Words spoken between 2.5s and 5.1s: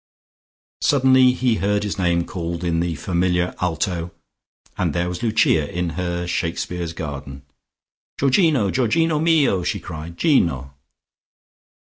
in the familiar alto, and there